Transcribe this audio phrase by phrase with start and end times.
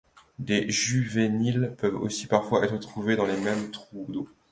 [0.39, 4.27] Des juvéniles peuvent aussi parfois être trouvés dans les mêmes trous d'eau.